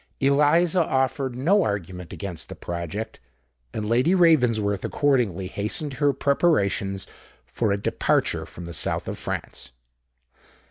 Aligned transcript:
Eliza 0.19 0.83
offered 0.83 1.35
no 1.35 1.61
argument 1.61 2.11
against 2.11 2.49
the 2.49 2.55
project; 2.55 3.19
and 3.71 3.85
Lady 3.85 4.15
Ravensworth 4.15 4.83
accordingly 4.83 5.45
hastened 5.45 5.93
her 6.01 6.11
preparations 6.11 7.05
for 7.45 7.71
a 7.71 7.77
departure 7.77 8.47
from 8.47 8.65
the 8.65 8.73
south 8.73 9.07
of 9.07 9.19
France. 9.19 9.73